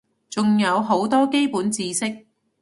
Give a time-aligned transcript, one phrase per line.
[0.31, 2.25] 仲有好多基本知識